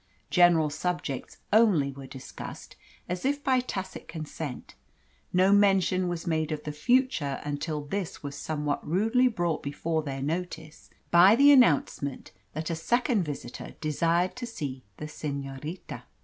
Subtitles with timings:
[0.31, 2.75] General subjects only were discussed,
[3.07, 4.73] as if by tacit consent.
[5.31, 10.23] No mention was made of the future until this was somewhat rudely brought before their
[10.23, 16.01] notice by the announcement that a second visitor desired to see the senorita.